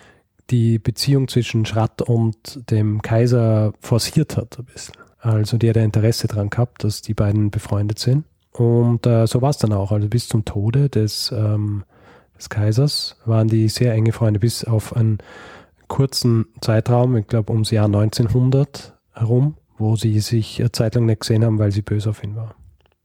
[0.49, 4.95] die Beziehung zwischen Schratt und dem Kaiser forciert hat ein bisschen.
[5.19, 8.25] Also die hat ein Interesse daran gehabt, dass die beiden befreundet sind.
[8.51, 9.91] Und äh, so war es dann auch.
[9.91, 11.83] Also bis zum Tode des ähm,
[12.37, 15.19] des Kaisers waren die sehr enge Freunde bis auf einen
[15.87, 21.21] kurzen Zeitraum, ich glaube ums Jahr 1900 herum, wo sie sich eine Zeit lang nicht
[21.21, 22.55] gesehen haben, weil sie böse auf ihn war.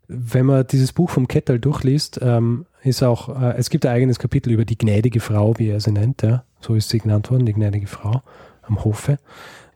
[0.08, 4.18] Wenn man dieses Buch vom Kettel durchliest, ähm, ist auch, äh, es gibt ein eigenes
[4.18, 6.44] Kapitel über die gnädige Frau, wie er sie nennt, ja.
[6.60, 8.22] so ist sie genannt worden, die gnädige Frau
[8.62, 9.18] am Hofe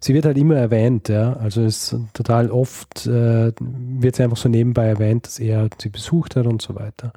[0.05, 1.33] sie wird halt immer erwähnt, ja.
[1.35, 6.37] Also ist total oft äh, wird sie einfach so nebenbei erwähnt, dass er sie besucht
[6.37, 7.13] hat und so weiter.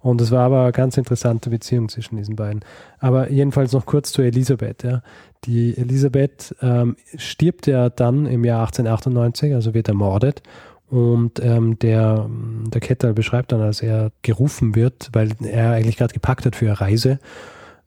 [0.00, 2.64] Und es war aber eine ganz interessante Beziehung zwischen diesen beiden.
[2.98, 5.02] Aber jedenfalls noch kurz zu Elisabeth, ja.
[5.44, 10.42] Die Elisabeth ähm, stirbt ja dann im Jahr 1898, also wird ermordet.
[10.90, 16.12] Und ähm, der, der Kettel beschreibt dann, als er gerufen wird, weil er eigentlich gerade
[16.12, 17.18] gepackt hat für eine Reise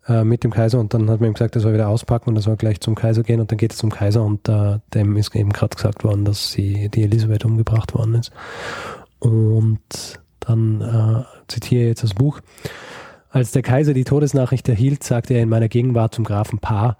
[0.07, 2.35] äh, mit dem Kaiser und dann hat man ihm gesagt, er soll wieder auspacken und
[2.35, 5.17] er soll gleich zum Kaiser gehen und dann geht er zum Kaiser und äh, dem
[5.17, 8.31] ist eben gerade gesagt worden, dass sie, die Elisabeth umgebracht worden ist.
[9.19, 9.79] Und
[10.39, 12.41] dann äh, zitiere ich jetzt das Buch.
[13.29, 16.97] Als der Kaiser die Todesnachricht erhielt, sagte er in meiner Gegenwart zum Grafen Paar,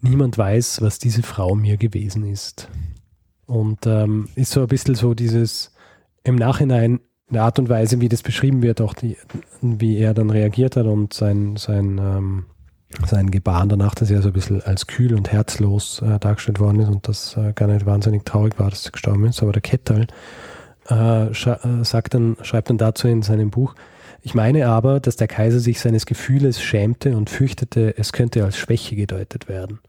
[0.00, 2.68] niemand weiß, was diese Frau mir gewesen ist.
[3.46, 5.72] Und ähm, ist so ein bisschen so dieses
[6.22, 9.16] im Nachhinein eine Art und Weise, wie das beschrieben wird, auch die,
[9.60, 12.44] wie er dann reagiert hat und sein, sein, ähm,
[13.06, 16.80] sein Gebaren danach, dass er so ein bisschen als kühl und herzlos äh, dargestellt worden
[16.80, 19.42] ist und das äh, gar nicht wahnsinnig traurig war, dass er gestorben ist.
[19.42, 20.06] Aber der Kettal
[20.90, 23.74] äh, äh, sagt dann, schreibt dann dazu in seinem Buch,
[24.22, 28.56] ich meine aber, dass der Kaiser sich seines Gefühles schämte und fürchtete, es könnte als
[28.56, 29.80] Schwäche gedeutet werden.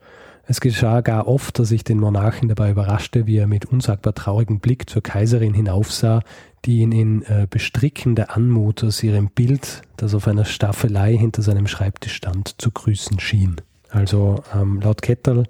[0.48, 4.60] Es geschah gar oft, dass ich den Monarchen dabei überraschte, wie er mit unsagbar traurigem
[4.60, 6.22] Blick zur Kaiserin hinaufsah,
[6.66, 11.68] die ihn in äh, bestrickender Anmut aus ihrem Bild, das auf einer Staffelei hinter seinem
[11.68, 13.58] Schreibtisch stand, zu grüßen schien.
[13.90, 15.48] Also ähm, laut Kettel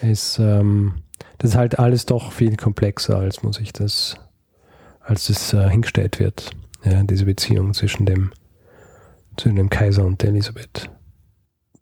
[0.00, 0.94] ist ähm,
[1.42, 4.16] das ist halt alles doch viel komplexer, als muss ich das,
[5.00, 6.52] als es äh, hingestellt wird.
[6.84, 8.30] Ja, diese Beziehung zwischen dem,
[9.36, 10.88] zwischen dem Kaiser und der Elisabeth.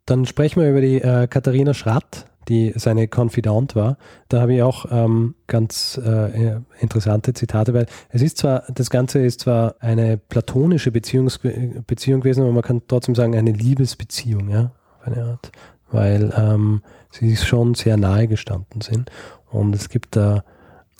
[0.05, 3.97] Dann sprechen wir über die äh, Katharina Schratt, die seine Confidant war.
[4.29, 9.19] Da habe ich auch ähm, ganz äh, interessante Zitate, weil es ist zwar, das Ganze
[9.19, 11.39] ist zwar eine platonische Beziehungs
[11.87, 15.51] Beziehung gewesen, aber man kann trotzdem sagen, eine Liebesbeziehung, ja, auf eine Art,
[15.91, 19.11] weil ähm, sie schon sehr nahe gestanden sind.
[19.49, 20.43] Und es gibt da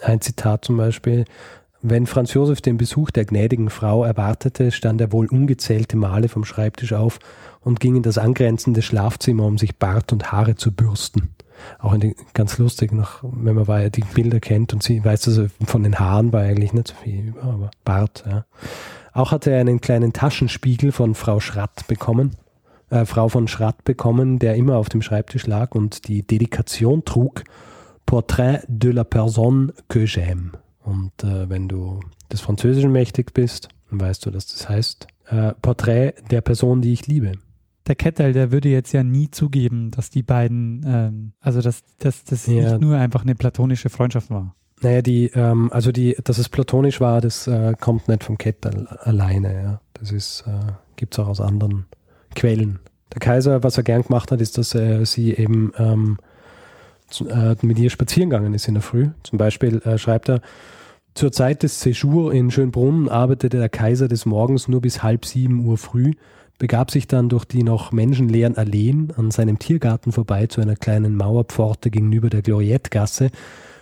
[0.02, 1.26] ein Zitat zum Beispiel,
[1.82, 6.46] wenn Franz Josef den Besuch der gnädigen Frau erwartete, stand er wohl ungezählte Male vom
[6.46, 7.20] Schreibtisch auf
[7.62, 11.30] und ging in das angrenzende Schlafzimmer, um sich Bart und Haare zu bürsten.
[11.80, 15.84] Auch die, ganz lustig, noch, wenn man die Bilder kennt und sie weiß, also von
[15.84, 18.46] den Haaren war eigentlich nicht so viel über, aber Bart, ja.
[19.14, 22.38] Auch hatte er einen kleinen Taschenspiegel von Frau Schratt bekommen,
[22.90, 27.44] äh, Frau von Schratt bekommen, der immer auf dem Schreibtisch lag und die Dedikation trug,
[28.06, 30.61] Portrait de la personne que j'aime.
[30.84, 32.00] Und äh, wenn du
[32.32, 36.94] des Französischen mächtig bist, dann weißt du, dass das heißt äh, Porträt der Person, die
[36.94, 37.34] ich liebe.
[37.88, 42.24] Der Kettel, der würde jetzt ja nie zugeben, dass die beiden, ähm, also dass, dass
[42.24, 42.54] das Ja.
[42.72, 44.56] nicht nur einfach eine platonische Freundschaft war.
[44.82, 48.88] Naja, die, ähm, also die, dass es platonisch war, das äh, kommt nicht vom Kettel
[48.88, 49.54] alleine.
[49.62, 49.82] Ja.
[49.94, 51.86] Das ist, äh, gibt es auch aus anderen
[52.36, 52.80] Quellen.
[53.14, 56.18] Der Kaiser, was er gern gemacht hat, ist, dass er sie eben ähm,
[57.20, 59.10] äh, mit ihr spazieren gegangen ist in der Früh.
[59.24, 60.42] Zum Beispiel äh, schreibt er,
[61.14, 65.66] zur Zeit des Séjour in Schönbrunn arbeitete der Kaiser des Morgens nur bis halb sieben
[65.66, 66.14] Uhr früh,
[66.58, 71.18] begab sich dann durch die noch menschenleeren Alleen an seinem Tiergarten vorbei zu einer kleinen
[71.18, 73.30] Mauerpforte gegenüber der Gloriettgasse,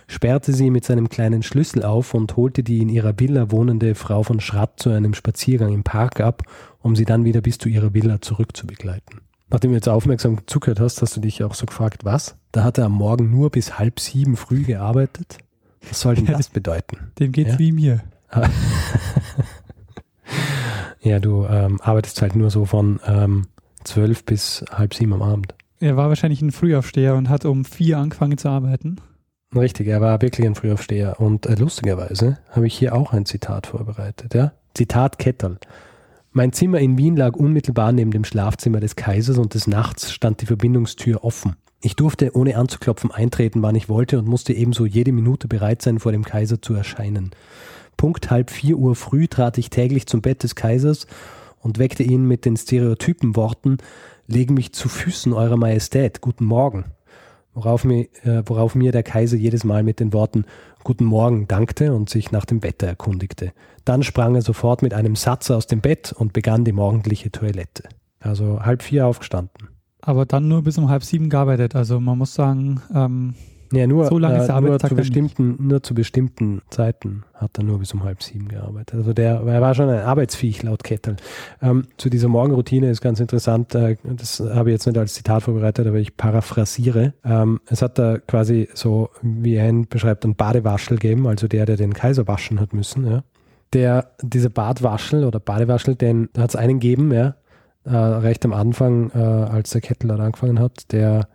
[0.08, 4.24] sperrte sie mit seinem kleinen Schlüssel auf und holte die in ihrer Villa wohnende Frau
[4.24, 6.42] von Schratt zu einem Spaziergang im Park ab,
[6.80, 9.20] um sie dann wieder bis zu ihrer Villa zurückzubegleiten.
[9.50, 12.36] Nachdem du jetzt aufmerksam zugehört hast, hast du dich auch so gefragt, was?
[12.52, 15.38] Da hat er am Morgen nur bis halb sieben früh gearbeitet?
[15.88, 17.10] Was soll denn Ja, das bedeuten?
[17.18, 17.58] Dem geht's Ja.
[17.58, 18.00] wie mir.
[21.02, 23.46] Ja, du ähm, arbeitest halt nur so von ähm,
[23.84, 25.54] zwölf bis halb sieben am Abend.
[25.80, 28.96] Er war wahrscheinlich ein Frühaufsteher und hat um vier angefangen zu arbeiten.
[29.56, 31.18] Richtig, er war wirklich ein Frühaufsteher.
[31.18, 34.34] Und äh, lustigerweise habe ich hier auch ein Zitat vorbereitet.
[34.34, 34.52] Ja?
[34.74, 35.56] Zitat Ketterl.
[36.32, 40.40] Mein Zimmer in Wien lag unmittelbar neben dem Schlafzimmer des Kaisers und des Nachts stand
[40.40, 41.56] die Verbindungstür offen.
[41.82, 45.98] Ich durfte ohne anzuklopfen eintreten, wann ich wollte und musste ebenso jede Minute bereit sein,
[45.98, 47.30] vor dem Kaiser zu erscheinen.
[47.96, 51.08] Punkt halb vier Uhr früh trat ich täglich zum Bett des Kaisers
[51.58, 53.78] und weckte ihn mit den stereotypen Worten,
[54.28, 56.84] lege mich zu Füßen Eurer Majestät, guten Morgen.
[57.52, 60.44] Worauf mir, äh, worauf mir der Kaiser jedes Mal mit den Worten
[60.82, 63.52] Guten Morgen dankte und sich nach dem Wetter erkundigte.
[63.84, 67.84] Dann sprang er sofort mit einem Satz aus dem Bett und begann die morgendliche Toilette.
[68.20, 69.68] Also halb vier aufgestanden.
[70.00, 71.74] Aber dann nur bis um halb sieben gearbeitet.
[71.74, 73.34] Also man muss sagen, ähm,
[73.72, 74.96] Ja, nur, So lange ist äh, nur, zu nicht.
[74.96, 78.96] bestimmten, nur zu bestimmten Zeiten hat er nur bis um halb sieben gearbeitet.
[78.96, 81.16] Also der, er war schon ein Arbeitsviech laut Kettel.
[81.62, 85.44] Ähm, zu dieser Morgenroutine ist ganz interessant, äh, das habe ich jetzt nicht als Zitat
[85.44, 87.14] vorbereitet, aber ich paraphrasiere.
[87.24, 91.64] Ähm, es hat da quasi so, wie er ihn beschreibt, einen Badewaschel gegeben, also der,
[91.64, 93.06] der den Kaiser waschen hat müssen.
[93.06, 93.22] Ja.
[93.72, 97.36] Der, dieser Badwaschel oder Badewaschel, den da hat es einen gegeben, ja,
[97.84, 101.28] äh, recht am Anfang, äh, als der Kettel dort angefangen hat, der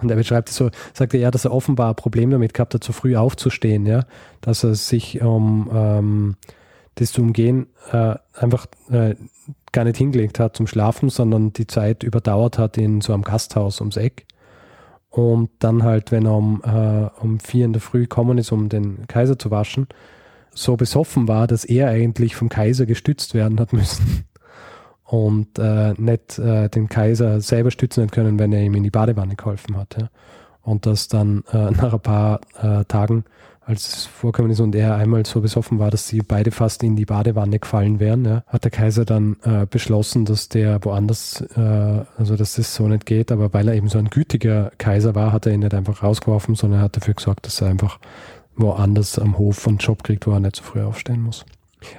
[0.00, 2.84] und er beschreibt es so, sagt er dass er offenbar ein Problem damit gehabt hat,
[2.84, 4.04] zu früh aufzustehen, ja,
[4.40, 6.36] dass er sich, um ähm,
[6.96, 9.14] das zu umgehen, äh, einfach äh,
[9.72, 13.80] gar nicht hingelegt hat zum Schlafen, sondern die Zeit überdauert hat in so einem Gasthaus
[13.80, 14.26] ums Eck.
[15.08, 18.68] Und dann halt, wenn er um, äh, um vier in der Früh gekommen ist, um
[18.68, 19.88] den Kaiser zu waschen,
[20.54, 24.24] so besoffen war, dass er eigentlich vom Kaiser gestützt werden hat müssen
[25.12, 28.90] und äh, nicht äh, den Kaiser selber stützen hat können, wenn er ihm in die
[28.90, 29.94] Badewanne geholfen hat.
[30.00, 30.08] Ja.
[30.62, 33.24] Und das dann äh, nach ein paar äh, Tagen,
[33.60, 36.96] als es vorgekommen ist und er einmal so besoffen war, dass sie beide fast in
[36.96, 42.04] die Badewanne gefallen wären, ja, hat der Kaiser dann äh, beschlossen, dass der woanders, äh,
[42.16, 45.30] also dass das so nicht geht, aber weil er eben so ein gütiger Kaiser war,
[45.30, 47.98] hat er ihn nicht einfach rausgeworfen, sondern er hat dafür gesorgt, dass er einfach
[48.56, 51.44] woanders am Hof einen Job kriegt, wo er nicht so früh aufstehen muss.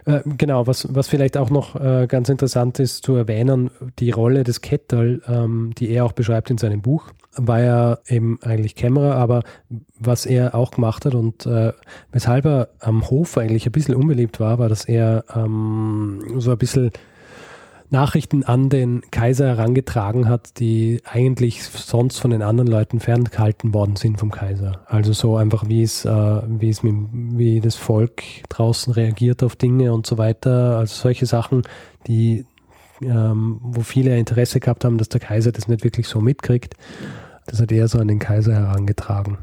[0.06, 4.44] Äh, genau, was, was vielleicht auch noch äh, ganz interessant ist zu erwähnen, die Rolle
[4.44, 9.16] des Kettel, ähm, die er auch beschreibt in seinem Buch, war ja eben eigentlich Kämmerer,
[9.16, 9.44] aber
[10.00, 11.74] was er auch gemacht hat und äh,
[12.12, 16.58] weshalb er am Hof eigentlich ein bisschen unbeliebt war, war, dass er ähm, so ein
[16.58, 16.92] bisschen
[17.90, 23.96] Nachrichten an den Kaiser herangetragen hat, die eigentlich sonst von den anderen Leuten ferngehalten worden
[23.96, 24.82] sind vom Kaiser.
[24.88, 29.56] Also so einfach, wie es, äh, wie es mit, wie das Volk draußen reagiert auf
[29.56, 30.78] Dinge und so weiter.
[30.78, 31.64] Also solche Sachen,
[32.08, 32.46] die,
[33.02, 36.76] ähm, wo viele Interesse gehabt haben, dass der Kaiser das nicht wirklich so mitkriegt.
[37.46, 39.38] Das hat er so an den Kaiser herangetragen.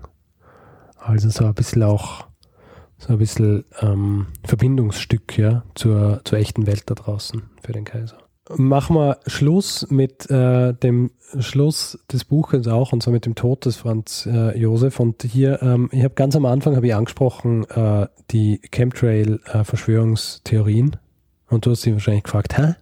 [0.99, 2.27] Also so ein bisschen auch
[3.01, 8.19] so ein bisschen ähm, Verbindungsstück ja, zur, zur echten Welt da draußen für den Kaiser.
[8.57, 13.65] Machen wir Schluss mit äh, dem Schluss des Buches auch und so mit dem Tod
[13.65, 14.99] des Franz äh, Josef.
[14.99, 20.97] Und hier, ähm, ich habe ganz am Anfang habe ich angesprochen äh, die Chemtrail-Verschwörungstheorien.
[21.49, 22.75] und du hast dich wahrscheinlich gefragt, hä?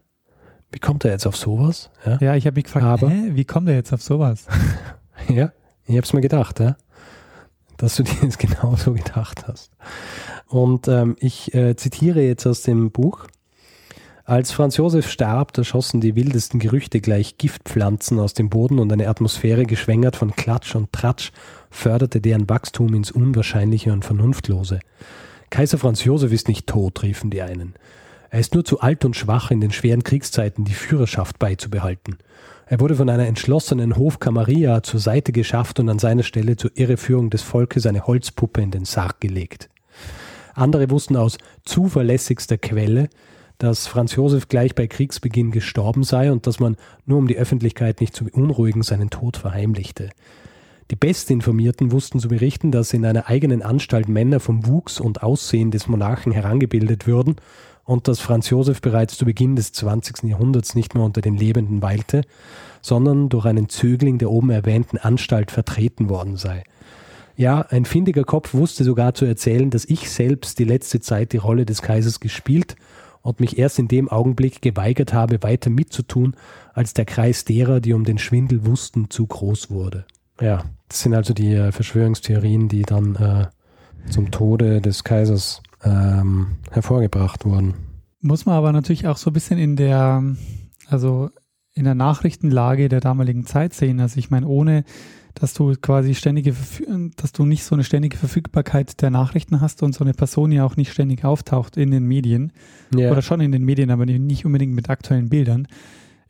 [0.71, 1.91] Wie kommt er jetzt auf sowas?
[2.05, 4.47] Ja, ja, ich habe mich gefragt, Aber- hä, wie kommt er jetzt auf sowas?
[5.29, 5.53] ja
[5.85, 6.77] ich habe es mir gedacht, ja?
[7.79, 9.71] dass du dir das genau so gedacht hast.
[10.47, 13.27] Und ähm, ich äh, zitiere jetzt aus dem Buch.
[14.29, 18.93] Als Franz Josef starb, da schossen die wildesten Gerüchte gleich Giftpflanzen aus dem Boden und
[18.93, 21.33] eine Atmosphäre geschwängert von Klatsch und Tratsch
[21.71, 24.81] förderte deren Wachstum ins Unwahrscheinliche und Vernunftlose.
[25.49, 27.73] Kaiser Franz Josef ist nicht tot, riefen die einen.
[28.29, 32.19] Er ist nur zu alt und schwach, in den schweren Kriegszeiten die Führerschaft beizubehalten.
[32.67, 37.31] Er wurde von einer entschlossenen Hofkammeria zur Seite geschafft und an seiner Stelle zur Irreführung
[37.31, 39.71] des Volkes eine Holzpuppe in den Sarg gelegt.
[40.53, 43.09] Andere wussten aus zuverlässigster Quelle,
[43.59, 48.01] dass Franz Josef gleich bei Kriegsbeginn gestorben sei und dass man, nur um die Öffentlichkeit
[48.01, 50.11] nicht zu beunruhigen, seinen Tod verheimlichte.
[50.91, 55.71] Die Bestinformierten wussten zu berichten, dass in einer eigenen Anstalt Männer vom Wuchs und Aussehen
[55.71, 57.37] des Monarchen herangebildet würden
[57.85, 60.25] und dass Franz Josef bereits zu Beginn des 20.
[60.25, 62.23] Jahrhunderts nicht mehr unter den Lebenden weilte,
[62.81, 66.65] sondern durch einen Zögling der oben erwähnten Anstalt vertreten worden sei.
[67.37, 71.37] Ja, ein findiger Kopf wusste sogar zu erzählen, dass ich selbst die letzte Zeit die
[71.37, 72.77] Rolle des Kaisers gespielt
[73.29, 76.35] und mich erst in dem Augenblick geweigert habe, weiter mitzutun,
[76.73, 80.07] als der Kreis derer, die um den Schwindel wussten, zu groß wurde.
[80.41, 83.47] Ja, das sind also die äh, Verschwörungstheorien, die dann äh,
[84.11, 87.75] zum Tode des Kaisers ähm, hervorgebracht wurden.
[88.21, 90.23] Muss man aber natürlich auch so ein bisschen in der,
[90.87, 91.31] also
[91.75, 94.01] in der Nachrichtenlage der damaligen Zeit sehen.
[94.01, 94.85] Also ich meine, ohne
[95.41, 96.55] dass du quasi ständige,
[97.17, 100.65] dass du nicht so eine ständige Verfügbarkeit der Nachrichten hast und so eine Person ja
[100.65, 102.53] auch nicht ständig auftaucht in den Medien
[102.95, 103.11] yeah.
[103.11, 105.69] oder schon in den Medien, aber nicht unbedingt mit aktuellen Bildern.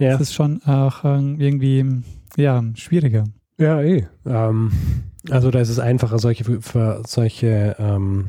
[0.01, 0.13] Yeah.
[0.13, 1.85] Das ist schon auch ähm, irgendwie
[2.37, 3.25] ja schwieriger.
[3.59, 4.07] Ja, eh.
[4.25, 4.71] Ähm,
[5.31, 6.45] also da ist es einfacher, solche,
[7.05, 8.25] solche ähm,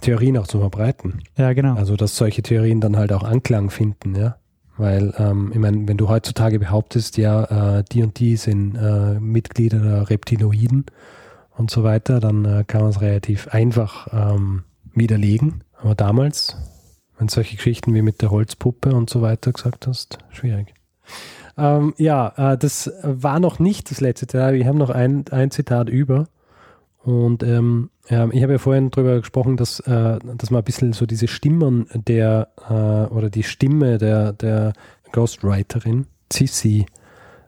[0.00, 1.20] Theorien auch zu verbreiten.
[1.36, 1.74] Ja, genau.
[1.74, 4.36] Also dass solche Theorien dann halt auch Anklang finden, ja.
[4.76, 9.20] Weil, ähm, ich meine, wenn du heutzutage behauptest, ja, äh, die und die sind äh,
[9.20, 10.86] Mitglieder der Reptiloiden
[11.56, 15.62] und so weiter, dann äh, kann man es relativ einfach ähm, widerlegen.
[15.80, 16.56] Aber damals,
[17.18, 20.74] wenn solche Geschichten wie mit der Holzpuppe und so weiter gesagt hast, schwierig.
[21.56, 24.54] Ähm, ja, äh, das war noch nicht das letzte Zitat.
[24.54, 26.26] Wir haben noch ein, ein Zitat über.
[27.04, 30.92] Und ähm, ja, ich habe ja vorhin darüber gesprochen, dass, äh, dass man ein bisschen
[30.94, 34.72] so diese Stimmen der äh, oder die Stimme der, der
[35.12, 36.86] Ghostwriterin Sissi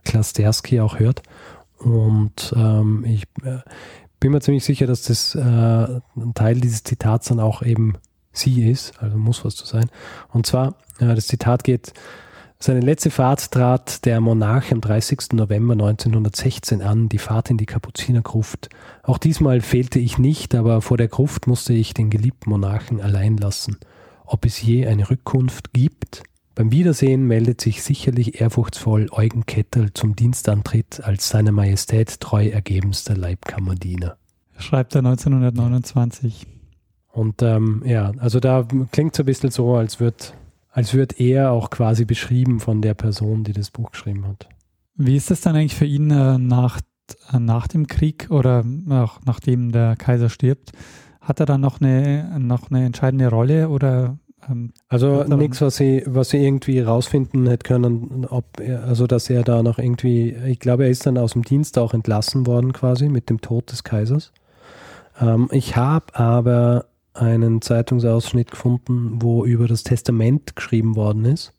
[0.05, 1.23] Klasterski auch hört.
[1.79, 3.59] Und ähm, ich äh,
[4.21, 7.95] bin mir ziemlich sicher, dass das äh, ein Teil dieses Zitats dann auch eben
[8.33, 9.91] sie ist, also muss was zu sein.
[10.33, 11.93] Und zwar, äh, das Zitat geht,
[12.67, 15.33] seine letzte Fahrt trat der Monarch am 30.
[15.35, 18.69] November 1916 an, die Fahrt in die Kapuzinergruft.
[19.05, 23.37] Auch diesmal fehlte ich nicht, aber vor der Gruft musste ich den geliebten Monarchen allein
[23.37, 23.79] lassen.
[24.25, 26.25] Ob es je eine Rückkunft gibt?
[26.57, 33.17] Beim Wiedersehen meldet sich sicherlich ehrfurchtsvoll Eugen Kettel zum Dienstantritt als seiner Majestät treu ergebenster
[33.17, 34.17] Leibkammerdiener.
[34.59, 36.49] Schreibt er 1929.
[37.13, 40.17] Und ähm, ja, also da klingt es ein bisschen so, als würde
[40.77, 44.47] als wird er auch quasi beschrieben von der Person, die das Buch geschrieben hat.
[44.95, 46.83] Wie ist das dann eigentlich für ihn äh, nach,
[47.33, 50.73] äh, nach dem Krieg oder auch nachdem der Kaiser stirbt?
[51.23, 56.03] Hat er dann noch eine, noch eine entscheidende Rolle oder ähm, also nichts, was sie,
[56.05, 60.61] was sie irgendwie rausfinden hätte können, ob er, also dass er da noch irgendwie, ich
[60.61, 63.83] glaube, er ist dann aus dem Dienst auch entlassen worden quasi mit dem Tod des
[63.83, 64.31] Kaisers.
[65.19, 66.85] Ähm, ich habe aber
[67.17, 71.53] einen Zeitungsausschnitt gefunden, wo über das Testament geschrieben worden ist.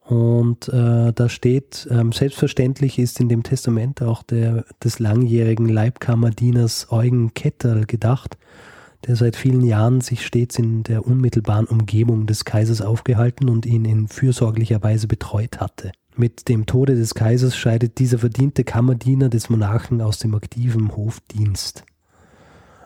[0.00, 6.88] Und äh, da steht, ähm, selbstverständlich ist in dem Testament auch der des langjährigen Leibkammerdieners
[6.90, 8.36] Eugen Ketterl gedacht,
[9.06, 13.86] der seit vielen Jahren sich stets in der unmittelbaren Umgebung des Kaisers aufgehalten und ihn
[13.86, 15.92] in fürsorglicher Weise betreut hatte.
[16.16, 21.84] Mit dem Tode des Kaisers scheidet dieser verdiente Kammerdiener des Monarchen aus dem aktiven Hofdienst.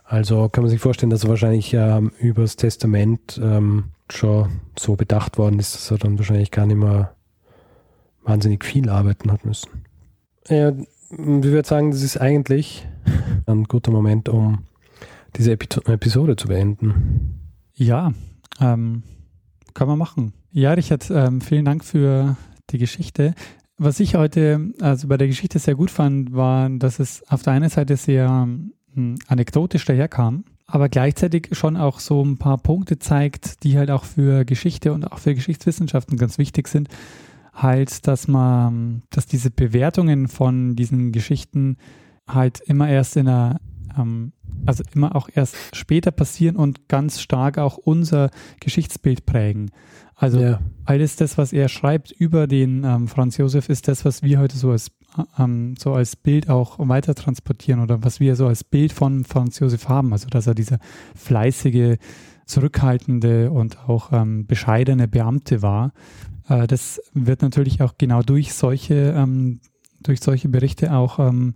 [0.08, 5.36] Also kann man sich vorstellen, dass er wahrscheinlich ähm, übers Testament ähm, schon so bedacht
[5.36, 7.14] worden ist, dass er dann wahrscheinlich gar nicht mehr
[8.22, 9.68] wahnsinnig viel arbeiten hat müssen.
[10.48, 12.88] Ja, ich würde sagen, das ist eigentlich
[13.46, 14.60] ein guter Moment, um
[15.36, 17.52] diese Epi Episode zu beenden.
[17.74, 18.12] Ja,
[18.60, 19.02] ähm,
[19.74, 20.32] kann man machen.
[20.52, 22.36] Ja, Richard, ähm, vielen Dank für
[22.70, 23.34] die Geschichte.
[23.76, 27.52] Was ich heute also bei der Geschichte sehr gut fand, war, dass es auf der
[27.52, 28.48] einen Seite sehr
[29.26, 34.44] anekdotisch daherkam, aber gleichzeitig schon auch so ein paar Punkte zeigt, die halt auch für
[34.44, 36.88] Geschichte und auch für Geschichtswissenschaften ganz wichtig sind.
[37.54, 41.76] Halt, dass man, dass diese Bewertungen von diesen Geschichten
[42.28, 43.60] halt immer erst in einer,
[43.96, 44.32] ähm,
[44.66, 49.70] also immer auch erst später passieren und ganz stark auch unser Geschichtsbild prägen.
[50.14, 50.60] Also ja.
[50.84, 54.56] alles das, was er schreibt über den ähm, Franz Josef, ist das, was wir heute
[54.56, 54.90] so als
[55.38, 59.58] ähm, so als Bild auch weiter transportieren oder was wir so als Bild von Franz
[59.58, 60.12] Josef haben.
[60.12, 60.78] Also dass er dieser
[61.14, 61.98] fleißige,
[62.46, 65.92] zurückhaltende und auch ähm, bescheidene Beamte war.
[66.48, 69.60] Äh, das wird natürlich auch genau durch solche, ähm,
[70.02, 71.54] durch solche Berichte auch ähm,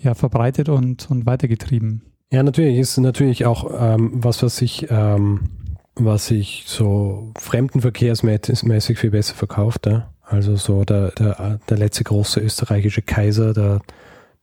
[0.00, 2.02] ja, verbreitet und, und weitergetrieben.
[2.32, 5.50] Ja, natürlich ist natürlich auch ähm, was, was sich ähm,
[5.96, 9.86] was sich so fremdenverkehrsmäßig viel besser verkauft.
[9.86, 10.12] Ja?
[10.22, 13.80] Also so der, der, der letzte große österreichische Kaiser, der,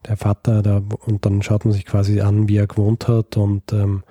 [0.05, 3.38] der Vater, der, und dann schaut man sich quasi an, wie er gewohnt hat.
[3.38, 4.03] Und ähm,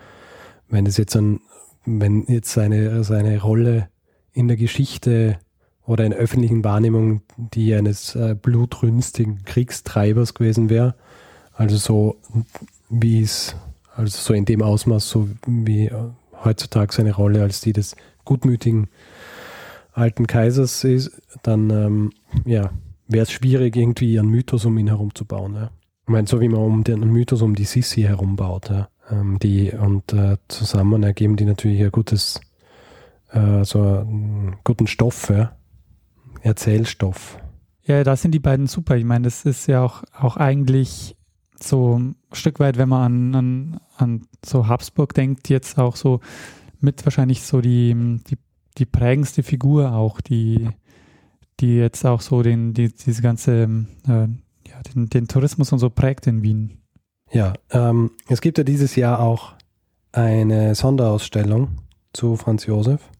[0.68, 1.40] wenn das jetzt ein
[1.86, 3.88] wenn jetzt seine, seine Rolle
[4.32, 5.38] in der Geschichte
[5.86, 10.96] oder in öffentlichen Wahrnehmung die eines äh, blutrünstigen Kriegstreibers gewesen wäre.
[11.56, 12.16] Also so
[12.88, 13.56] wie es,
[13.94, 15.90] also so in dem Ausmaß, so wie
[16.44, 18.88] heutzutage seine Rolle als die des gutmütigen
[19.92, 21.10] alten Kaisers ist,
[21.42, 22.12] dann ähm,
[22.44, 22.70] ja,
[23.08, 25.54] wäre es schwierig, irgendwie einen Mythos um ihn herum zu bauen.
[25.54, 25.70] Ja.
[26.02, 28.88] Ich meine, so wie man um den Mythos um die Sissi herumbaut, ja.
[29.10, 32.40] ähm, die und äh, zusammen ergeben die natürlich ein gutes,
[33.32, 35.56] äh, so einen guten Stoff, ja.
[36.42, 37.38] Erzählstoff.
[37.84, 38.96] Ja, da sind die beiden super.
[38.96, 41.15] Ich meine, das ist ja auch, auch eigentlich
[41.62, 46.20] so ein Stück weit, wenn man an, an, an so Habsburg denkt, jetzt auch so
[46.80, 47.94] mit wahrscheinlich so die,
[48.28, 48.38] die,
[48.78, 50.68] die prägendste Figur auch, die,
[51.60, 54.28] die jetzt auch so den, die, diese ganze, äh,
[54.68, 56.78] ja, den, den Tourismus und so prägt in Wien.
[57.32, 59.54] Ja, ähm, es gibt ja dieses Jahr auch
[60.12, 61.78] eine Sonderausstellung
[62.12, 63.10] zu Franz Josef,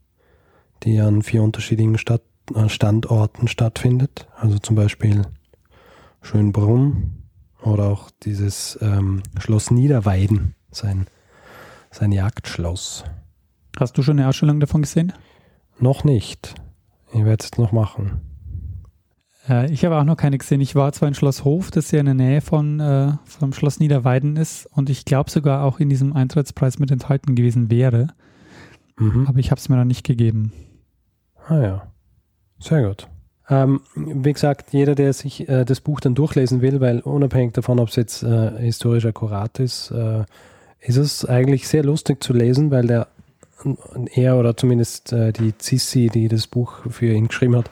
[0.82, 2.22] die an vier unterschiedlichen Stadt,
[2.54, 4.28] äh, Standorten stattfindet.
[4.36, 5.22] Also zum Beispiel
[6.22, 7.25] Schönbrunn
[7.62, 11.06] oder auch dieses ähm, Schloss Niederweiden, sein,
[11.90, 13.04] sein Jagdschloss.
[13.78, 15.12] Hast du schon eine Ausstellung davon gesehen?
[15.78, 16.54] Noch nicht.
[17.12, 18.20] Ich werde es noch machen.
[19.48, 20.60] Äh, ich habe auch noch keine gesehen.
[20.60, 23.78] Ich war zwar in Schloss Hof, das ja in der Nähe von äh, vom Schloss
[23.80, 28.08] Niederweiden ist und ich glaube sogar auch in diesem Eintrittspreis mit enthalten gewesen wäre.
[28.98, 29.26] Mhm.
[29.26, 30.52] Aber ich habe es mir noch nicht gegeben.
[31.48, 31.92] Ah ja,
[32.58, 33.08] sehr gut.
[33.48, 37.78] Ähm, wie gesagt, jeder, der sich äh, das Buch dann durchlesen will, weil unabhängig davon,
[37.78, 40.24] ob es jetzt äh, historisch akkurat ist, äh,
[40.80, 43.08] ist es eigentlich sehr lustig zu lesen, weil der
[44.14, 47.70] er oder zumindest äh, die Sissi, die das Buch für ihn geschrieben hat,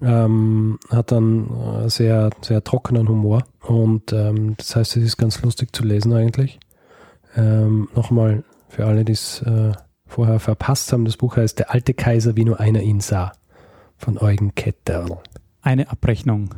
[0.00, 3.44] ähm, hat dann äh, sehr, sehr trockenen Humor.
[3.62, 6.60] Und ähm, das heißt, es ist ganz lustig zu lesen eigentlich.
[7.36, 9.72] Ähm, Nochmal für alle, die es äh,
[10.06, 13.32] vorher verpasst haben, das Buch heißt Der alte Kaiser, wie nur einer ihn sah,
[13.98, 15.18] von Eugen Ketterl.
[15.60, 16.54] Eine Abrechnung.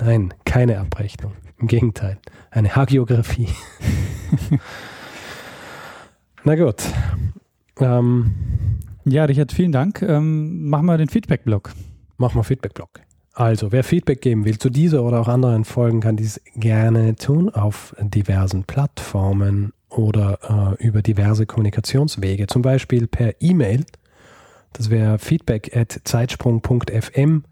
[0.00, 1.32] Nein, keine Abrechnung.
[1.58, 2.18] Im Gegenteil,
[2.50, 3.48] eine Hagiografie.
[6.44, 6.82] Na gut.
[7.80, 8.32] Ähm,
[9.04, 10.02] Ja, Richard, vielen Dank.
[10.02, 11.72] Ähm, machen wir den Feedback-Blog.
[12.16, 13.00] machen wir Feedback-Blog.
[13.34, 17.50] Also, wer Feedback geben will zu dieser oder auch anderen Folgen, kann dies gerne tun
[17.50, 23.84] auf diversen Plattformen oder äh, über diverse Kommunikationswege, zum Beispiel per E-Mail.
[24.74, 27.44] Das wäre feedback at zeitsprung.fm,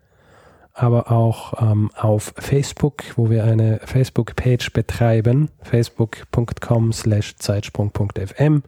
[0.75, 8.63] aber auch ähm, auf Facebook, wo wir eine Facebook-Page betreiben, facebook.com slash zeitsprung.fm.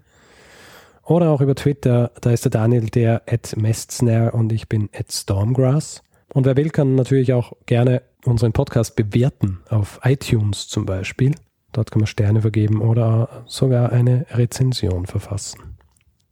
[1.03, 5.13] Oder auch über Twitter, da ist der Daniel der at Mestzner und ich bin at
[5.13, 6.03] Stormgrass.
[6.33, 11.35] Und wer will, kann natürlich auch gerne unseren Podcast bewerten, auf iTunes zum Beispiel.
[11.73, 15.74] Dort kann man Sterne vergeben oder sogar eine Rezension verfassen.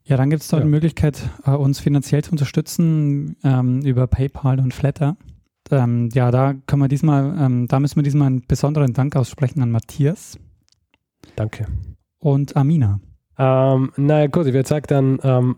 [0.04, 0.64] Ja, dann gibt es noch Ja.
[0.64, 5.16] die Möglichkeit, äh, uns finanziell zu unterstützen ähm, über PayPal und Flatter.
[5.70, 9.62] Ähm, ja, da können wir diesmal, ähm, da müssen wir diesmal einen besonderen Dank aussprechen
[9.62, 10.38] an Matthias
[11.36, 11.66] Danke.
[12.18, 13.00] und Amina.
[13.38, 15.56] Ähm, na gut, ich würde sagen, dann, ähm,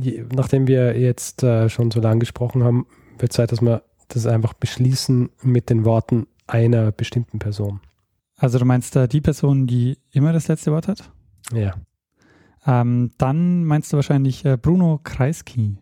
[0.00, 2.86] je, nachdem wir jetzt äh, schon so lange gesprochen haben,
[3.18, 7.80] wird Zeit, dass wir das einfach beschließen mit den Worten einer bestimmten Person.
[8.36, 11.10] Also du meinst da die Person, die immer das letzte Wort hat?
[11.54, 11.74] Ja.
[12.64, 15.78] Ähm, dann meinst du wahrscheinlich äh, Bruno Kreisky.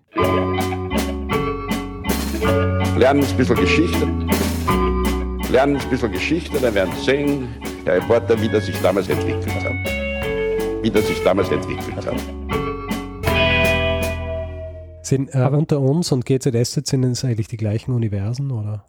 [2.97, 4.09] Lernen ein bisschen Geschichte.
[5.51, 7.49] Lernen ein bisschen Geschichte, dann werden Sie sehen,
[7.85, 9.73] der Reporter, wie das sich damals entwickelt hat.
[10.83, 12.15] Wie das sich damals entwickelt hat.
[15.03, 18.85] Sind äh, unter uns und GZSZ sind es eigentlich die gleichen Universen oder?